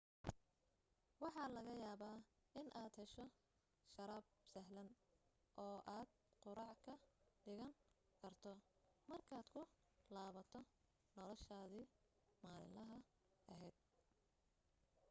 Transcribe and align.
waxa 1.21 1.43
laga 1.55 1.73
yaaba 1.83 2.09
inaad 2.61 2.91
hesho 3.01 3.23
sharaab 3.93 4.25
sahlan 4.51 4.89
oo 5.65 5.77
aad 5.97 6.09
quraac 6.43 6.77
ka 6.85 6.93
dhigan 7.43 7.73
karto 8.21 8.51
markaad 9.09 9.47
ku 9.53 9.61
laabato 10.15 10.59
noloshaadi 11.17 11.81
maalilaha 12.41 12.97
ahayd 13.53 13.75